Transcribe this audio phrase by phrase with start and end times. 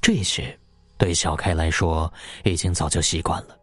[0.00, 0.58] 这些
[0.96, 2.12] 对小开来说
[2.44, 3.56] 已经早就习惯了，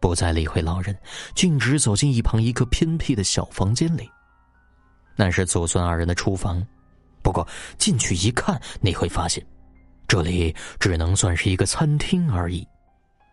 [0.00, 0.96] 不再理会老人，
[1.34, 4.08] 径直走进一旁一个偏僻的小房间里。
[5.16, 6.64] 那是祖孙二人的厨房，
[7.22, 7.46] 不过
[7.78, 9.44] 进去一看，你会发现，
[10.06, 12.66] 这里只能算是一个餐厅而已，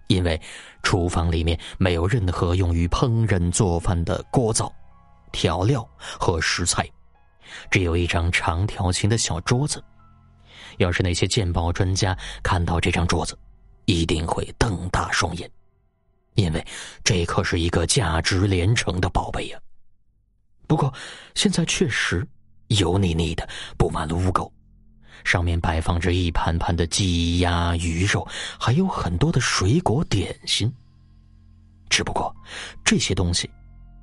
[0.07, 0.39] 因为
[0.83, 4.73] 厨房里面没有任何用于烹饪做饭的锅灶、
[5.31, 6.89] 调料和食材，
[7.69, 9.83] 只有一张长条形的小桌子。
[10.77, 13.37] 要是那些鉴宝专家看到这张桌子，
[13.85, 15.49] 一定会瞪大双眼，
[16.35, 16.65] 因为
[17.03, 19.59] 这可是一个价值连城的宝贝呀。
[20.67, 20.93] 不过，
[21.35, 22.25] 现在确实
[22.67, 24.49] 油腻腻的，布满了污垢，
[25.25, 28.25] 上面摆放着一盘盘的鸡鸭鱼肉，
[28.57, 30.73] 还有很多的水果点心。
[31.89, 32.33] 只不过，
[32.85, 33.49] 这些东西，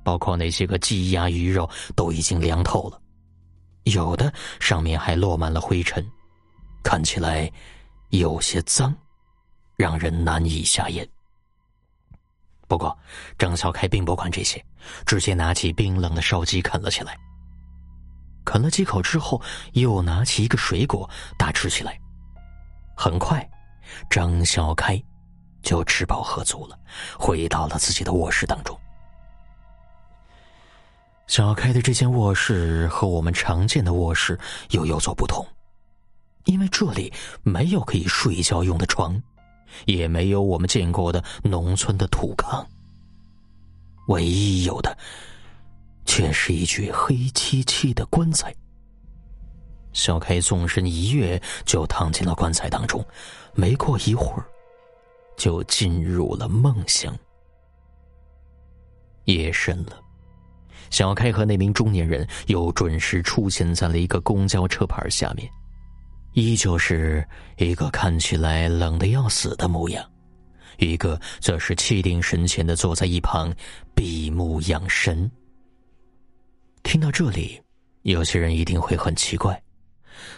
[0.03, 3.01] 包括那些个鸡鸭鱼肉，都已经凉透了，
[3.85, 6.05] 有的上面还落满了灰尘，
[6.83, 7.51] 看起来
[8.09, 8.95] 有些脏，
[9.75, 11.07] 让人难以下咽。
[12.67, 12.97] 不过，
[13.37, 14.63] 张小开并不管这些，
[15.05, 17.17] 直接拿起冰冷的烧鸡啃了起来。
[18.45, 19.41] 啃了几口之后，
[19.73, 21.99] 又拿起一个水果大吃起来。
[22.95, 23.47] 很快，
[24.09, 25.01] 张小开
[25.61, 26.77] 就吃饱喝足了，
[27.17, 28.79] 回到了自己的卧室当中。
[31.27, 34.39] 小开的这间卧室和我们常见的卧室
[34.71, 35.45] 又有所不同，
[36.45, 37.11] 因为这里
[37.43, 39.21] 没有可以睡觉用的床。
[39.85, 42.65] 也没有我们见过的农村的土炕，
[44.07, 44.97] 唯一有的，
[46.05, 48.53] 却是一具黑漆漆的棺材。
[49.93, 53.05] 小开纵身一跃，就躺进了棺材当中，
[53.53, 54.43] 没过一会儿，
[55.37, 57.15] 就进入了梦乡。
[59.25, 60.01] 夜深了，
[60.89, 65.47] 小开和那名中年人又准时出现在了一个公交车牌下面。
[66.39, 70.09] 依旧是一个看起来冷的要死的模样，
[70.77, 73.53] 一个则是气定神闲的坐在一旁
[73.93, 75.29] 闭目养神。
[76.81, 77.61] 听到这里，
[78.03, 79.61] 有些人一定会很奇怪，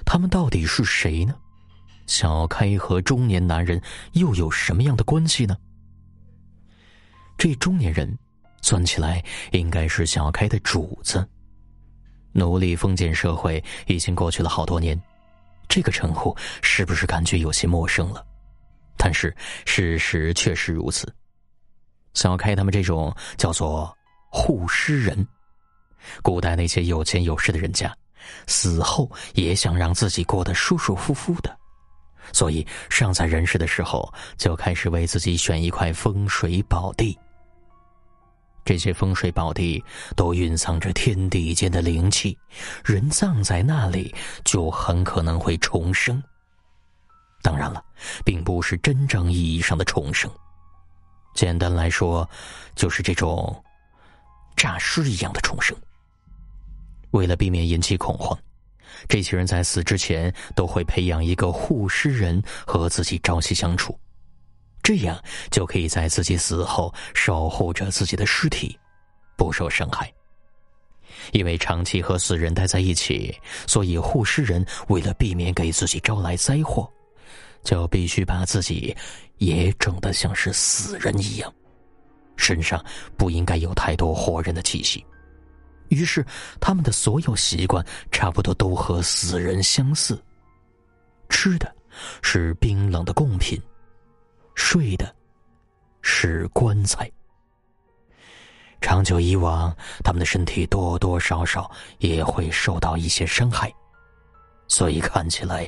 [0.04, 1.36] 他们到底是谁呢？
[2.08, 3.80] 小开和中年男人
[4.14, 5.56] 又有什么样的关系呢？
[7.38, 8.12] 这中年人
[8.64, 11.24] 算起来应该是小开的主子。
[12.32, 15.00] 奴隶封建社会已经过去了好多年。
[15.72, 18.22] 这个称呼是不是感觉有些陌生了？
[18.98, 19.34] 但是
[19.66, 21.12] 事实确实如此。
[22.14, 23.98] 小开他们这种叫做
[24.30, 25.26] 护尸人，
[26.22, 27.96] 古代那些有钱有势的人家，
[28.48, 31.58] 死后也想让自己过得舒舒服服的，
[32.34, 37.18] 所以尚在人世的时候就开始为自己选一块风水宝地。
[38.64, 39.84] 这些风水宝地
[40.16, 42.38] 都蕴藏着天地间的灵气，
[42.86, 44.14] 人葬在那里
[44.46, 46.22] 就很可能会重生。
[47.42, 47.84] 当然了，
[48.24, 50.30] 并不是真正意义上的重生，
[51.34, 52.30] 简单来说，
[52.76, 53.64] 就是这种
[54.56, 55.76] 诈尸一样的重生。
[57.12, 58.38] 为了避免引起恐慌，
[59.10, 63.98] 这些人在死之前都会培养一个护尸人和自己朝夕相处。
[64.84, 68.78] 这样就可以在自己死后守护着自己的尸体，
[69.38, 70.12] 不受伤害。
[71.34, 73.36] 因为长期和死人待在一起，
[73.68, 76.90] 所以护尸人为了避免给自己招来灾祸，
[77.64, 78.96] 就必须把自己
[79.38, 81.54] 也整得像是死人一样，
[82.38, 82.84] 身上
[83.18, 85.06] 不应该有太多活人的气息。
[85.90, 86.26] 于是，
[86.60, 90.20] 他们的所有习惯差不多都和死人相似：
[91.30, 91.72] 吃的
[92.24, 93.62] 是冰冷的贡品。
[94.64, 95.14] 睡的
[96.02, 97.12] 是棺材，
[98.80, 103.74] 长久以往，他们的身体多多少少也会受到一些伤害，
[104.68, 105.68] 所以看起来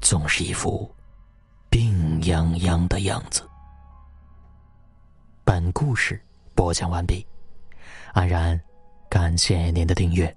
[0.00, 0.92] 总是一副
[1.70, 3.48] 病殃殃的样子。
[5.44, 6.20] 本故事
[6.54, 7.24] 播讲完毕，
[8.12, 8.60] 安然
[9.08, 10.34] 感谢您的订阅。